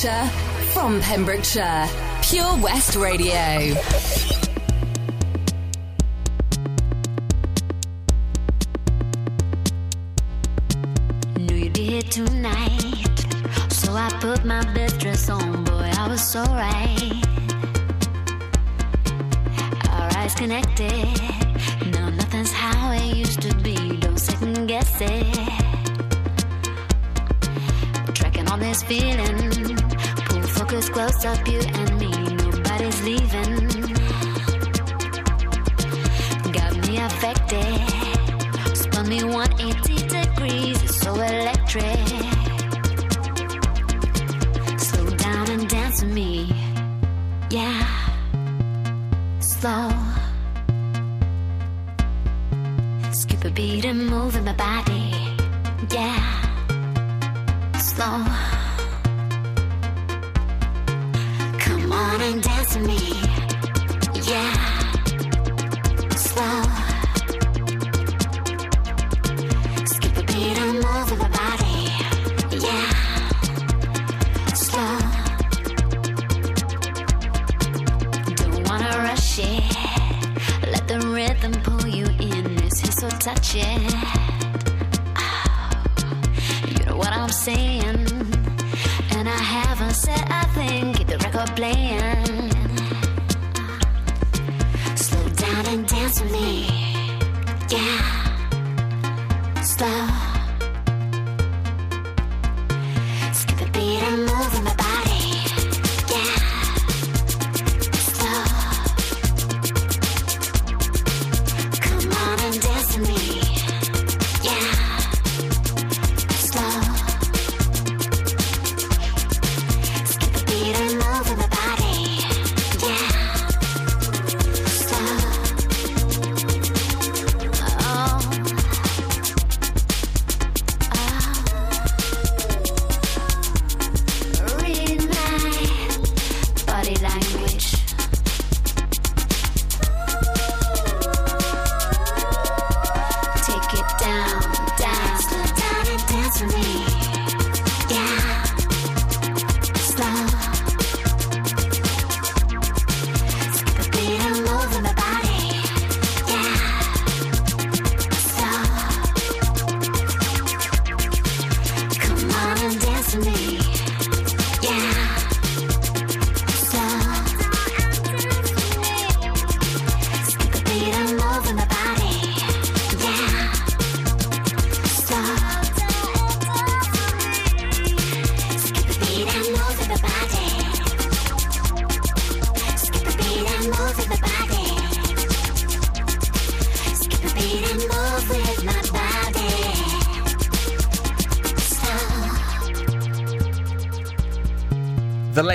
Pembrokeshire, 0.00 0.30
from 0.72 1.00
Pembrokeshire. 1.00 1.88
Pure 2.22 2.58
West 2.62 2.94
Radio. 2.94 3.74
Knew 11.36 11.56
you'd 11.56 11.72
be 11.72 11.84
here 11.84 12.02
tonight. 12.02 13.08
So 13.70 13.92
I 13.92 14.08
put 14.20 14.44
my 14.44 14.62
best 14.72 15.00
dress 15.00 15.28
on, 15.28 15.64
boy, 15.64 15.90
I 15.92 16.06
was 16.06 16.22
so 16.22 16.44
right. 16.44 17.12
Our 19.90 20.16
eyes 20.16 20.34
connected. 20.36 21.20
No, 21.92 22.08
nothing's 22.10 22.52
how 22.52 22.92
it 22.92 23.16
used 23.16 23.42
to 23.42 23.52
be. 23.56 23.96
Don't 23.96 24.18
second 24.18 24.68
guess 24.68 25.00
it. 25.00 25.34
Tracking 28.14 28.46
on 28.48 28.60
this 28.60 28.84
feeling. 28.84 29.87
Focus 30.68 30.90
close 30.90 31.24
up, 31.24 31.48
you 31.48 31.60
and 31.60 31.98
me. 31.98 32.10
Nobody's 32.10 33.02
leaving. 33.02 33.57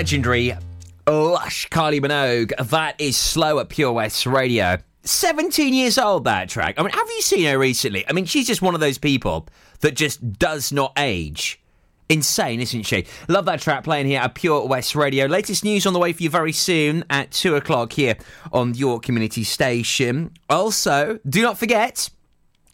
Legendary 0.04 0.54
Lush 1.08 1.66
Kylie 1.70 1.98
Minogue. 1.98 2.52
That 2.68 2.94
is 3.00 3.16
slow 3.16 3.58
at 3.58 3.70
Pure 3.70 3.92
West 3.92 4.26
Radio. 4.26 4.76
17 5.04 5.72
years 5.72 5.96
old, 5.96 6.24
that 6.24 6.50
track. 6.50 6.74
I 6.76 6.82
mean, 6.82 6.90
have 6.90 7.08
you 7.08 7.22
seen 7.22 7.46
her 7.46 7.58
recently? 7.58 8.06
I 8.06 8.12
mean, 8.12 8.26
she's 8.26 8.46
just 8.46 8.60
one 8.60 8.74
of 8.74 8.82
those 8.82 8.98
people 8.98 9.48
that 9.80 9.92
just 9.92 10.38
does 10.38 10.72
not 10.72 10.92
age. 10.98 11.58
Insane, 12.10 12.60
isn't 12.60 12.82
she? 12.82 13.06
Love 13.28 13.46
that 13.46 13.62
track 13.62 13.82
playing 13.82 14.04
here 14.04 14.20
at 14.20 14.34
Pure 14.34 14.66
West 14.66 14.94
Radio. 14.94 15.24
Latest 15.24 15.64
news 15.64 15.86
on 15.86 15.94
the 15.94 15.98
way 15.98 16.12
for 16.12 16.22
you 16.22 16.28
very 16.28 16.52
soon 16.52 17.02
at 17.08 17.30
2 17.30 17.56
o'clock 17.56 17.94
here 17.94 18.14
on 18.52 18.74
your 18.74 19.00
community 19.00 19.42
station. 19.42 20.32
Also, 20.50 21.18
do 21.26 21.40
not 21.40 21.56
forget, 21.56 22.10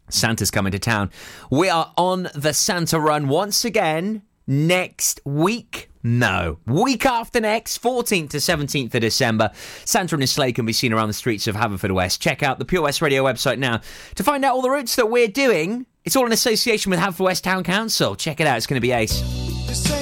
Santa's 0.09 0.51
coming 0.51 0.73
to 0.73 0.81
town. 0.81 1.13
We 1.49 1.69
are 1.69 1.93
on 1.97 2.29
the 2.35 2.53
Santa 2.53 2.99
run 2.99 3.29
once 3.29 3.65
again 3.65 4.23
next 4.49 5.21
week. 5.25 5.90
No, 6.03 6.59
week 6.67 7.05
after 7.05 7.41
next, 7.41 7.83
14th 7.83 8.31
to 8.31 8.39
17th 8.39 8.95
of 8.95 9.01
December. 9.01 9.51
Santa 9.85 10.15
and 10.15 10.23
his 10.23 10.33
sleigh 10.33 10.53
can 10.53 10.65
be 10.65 10.73
seen 10.73 10.93
around 10.93 11.09
the 11.09 11.15
streets 11.15 11.47
of 11.47 11.55
Haverfordwest. 11.57 12.21
Check 12.21 12.43
out 12.43 12.59
the 12.59 12.65
Pure 12.65 12.83
West 12.83 13.03
Radio 13.03 13.23
website 13.23 13.59
now 13.59 13.81
to 14.15 14.25
find 14.25 14.45
out 14.45 14.55
all 14.55 14.63
the 14.63 14.71
routes 14.71 14.97
that 14.97 15.11
we're 15.11 15.29
doing. 15.29 15.85
It's 16.05 16.17
all 16.17 16.25
in 16.25 16.33
association 16.33 16.91
with 16.91 17.01
Haverfordwest 17.01 17.43
Town 17.43 17.65
Council. 17.65 18.17
Check 18.17 18.41
it 18.41 18.47
out, 18.47 18.57
it's 18.57 18.67
going 18.67 18.79
to 18.79 18.81
be 18.81 18.93
ace. 18.93 20.00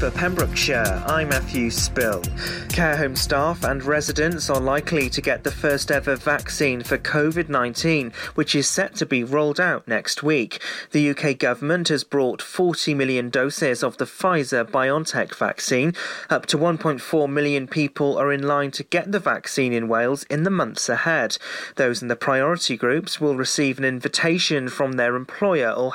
For 0.00 0.10
Pembrokeshire, 0.12 1.02
I'm 1.06 1.28
Matthew 1.28 1.70
Spill. 1.70 2.22
Care 2.70 2.96
home 2.96 3.14
staff 3.14 3.64
and 3.64 3.84
residents 3.84 4.48
are 4.48 4.58
likely 4.58 5.10
to 5.10 5.20
get 5.20 5.44
the 5.44 5.50
first 5.50 5.90
ever 5.90 6.16
vaccine 6.16 6.82
for 6.82 6.96
COVID 6.96 7.50
19, 7.50 8.10
which 8.34 8.54
is 8.54 8.66
set 8.66 8.94
to 8.94 9.04
be 9.04 9.22
rolled 9.22 9.60
out 9.60 9.86
next 9.86 10.22
week. 10.22 10.62
The 10.92 11.10
UK 11.10 11.36
government 11.36 11.88
has 11.88 12.02
brought 12.02 12.40
40 12.40 12.94
million 12.94 13.28
doses 13.28 13.82
of 13.82 13.98
the 13.98 14.06
Pfizer 14.06 14.64
BioNTech 14.64 15.34
vaccine. 15.34 15.92
Up 16.30 16.46
to 16.46 16.56
1.4 16.56 17.28
million 17.28 17.66
people 17.66 18.16
are 18.16 18.32
in 18.32 18.42
line 18.42 18.70
to 18.70 18.84
get 18.84 19.12
the 19.12 19.18
vaccine 19.18 19.74
in 19.74 19.86
Wales 19.86 20.22
in 20.30 20.44
the 20.44 20.50
months 20.50 20.88
ahead. 20.88 21.36
Those 21.76 22.00
in 22.00 22.08
the 22.08 22.16
priority 22.16 22.78
groups 22.78 23.20
will 23.20 23.36
receive 23.36 23.76
an 23.76 23.84
invitation 23.84 24.68
from 24.68 24.92
their 24.92 25.14
employer 25.14 25.70
or 25.70 25.88